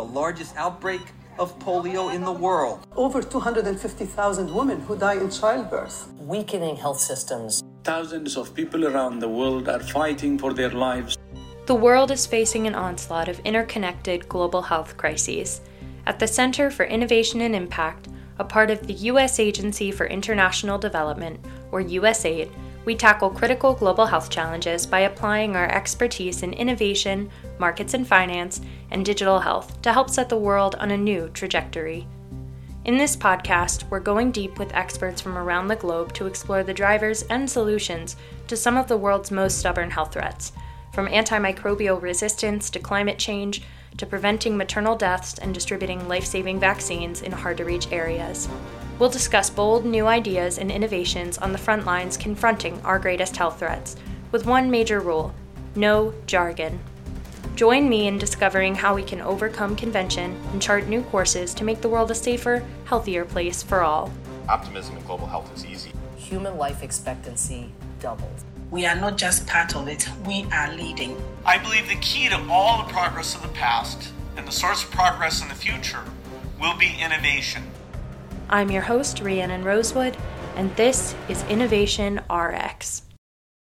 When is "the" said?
0.00-0.12, 2.24-2.32, 9.18-9.28, 11.66-11.74, 16.18-16.26, 18.86-18.98, 30.28-30.36, 35.68-35.76, 36.62-36.72, 38.88-38.96, 51.52-51.58, 61.80-61.88, 71.88-71.96, 72.84-72.92, 73.40-73.48, 74.46-74.52, 75.48-75.54